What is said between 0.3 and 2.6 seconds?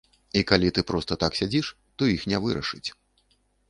І калі ты проста так сядзіш, то іх не